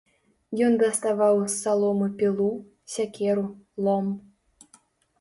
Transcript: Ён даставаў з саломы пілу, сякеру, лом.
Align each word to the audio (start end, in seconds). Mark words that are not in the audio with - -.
Ён 0.67 0.77
даставаў 0.83 1.43
з 1.43 1.53
саломы 1.59 2.09
пілу, 2.23 2.49
сякеру, 2.97 3.49
лом. 3.87 4.13